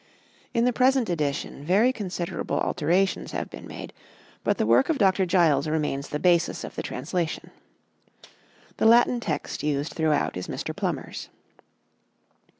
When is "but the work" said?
4.43-4.89